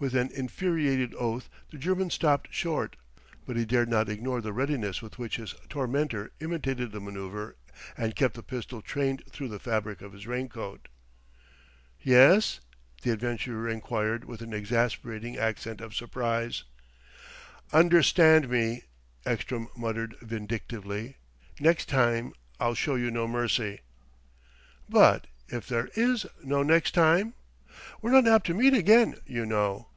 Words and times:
With 0.00 0.14
an 0.16 0.30
infuriated 0.34 1.14
oath 1.14 1.48
the 1.70 1.78
German 1.78 2.10
stopped 2.10 2.48
short: 2.52 2.96
but 3.46 3.56
he 3.56 3.64
dared 3.64 3.88
not 3.88 4.10
ignore 4.10 4.42
the 4.42 4.52
readiness 4.52 5.00
with 5.00 5.18
which 5.18 5.36
his 5.36 5.54
tormentor 5.70 6.30
imitated 6.40 6.92
the 6.92 7.00
manoeuvre 7.00 7.54
and 7.96 8.14
kept 8.14 8.34
the 8.34 8.42
pistol 8.42 8.82
trained 8.82 9.22
through 9.30 9.48
the 9.48 9.58
fabric 9.58 10.02
of 10.02 10.12
his 10.12 10.26
raincoat. 10.26 10.88
"Yes?" 12.02 12.60
the 13.02 13.10
adventurer 13.12 13.66
enquired 13.66 14.26
with 14.26 14.42
an 14.42 14.52
exasperating 14.52 15.38
accent 15.38 15.80
of 15.80 15.94
surprise. 15.94 16.64
"Understand 17.72 18.50
me," 18.50 18.82
Ekstrom 19.24 19.68
muttered 19.74 20.16
vindictively: 20.20 21.16
"next 21.60 21.88
time 21.88 22.34
I'll 22.60 22.74
show 22.74 22.96
you 22.96 23.10
no 23.10 23.26
mercy" 23.26 23.80
"But 24.98 25.28
if 25.48 25.66
there 25.66 25.88
is 25.94 26.26
no 26.42 26.62
next 26.62 26.92
time? 26.92 27.32
We're 28.02 28.12
not 28.12 28.28
apt 28.28 28.44
to 28.48 28.54
meet 28.54 28.74
again, 28.74 29.18
you 29.26 29.46
know." 29.46 29.88